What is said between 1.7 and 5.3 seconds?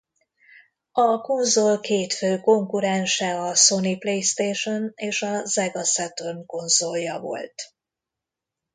két fő konkurense a Sony PlayStation és